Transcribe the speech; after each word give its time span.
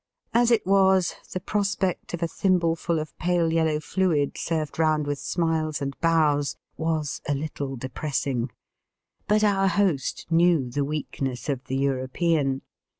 As 0.33 0.49
it 0.49 0.65
was, 0.65 1.13
the 1.31 1.39
prospect 1.39 2.15
of 2.15 2.23
a 2.23 2.27
thimbleful 2.27 2.97
of 2.97 3.15
pale 3.19 3.53
yellow 3.53 3.79
fluid 3.79 4.35
served 4.35 4.79
round 4.79 5.05
with 5.05 5.19
smiles 5.19 5.79
and 5.79 5.95
bows 5.99 6.57
was 6.75 7.21
a 7.29 7.35
little 7.35 7.75
depressing. 7.75 8.49
But 9.27 9.43
our 9.43 9.67
host 9.67 10.25
knew 10.31 10.71
the 10.71 10.83
weakness 10.83 11.49
of 11.49 11.63
the 11.65 11.77
European. 11.77 12.63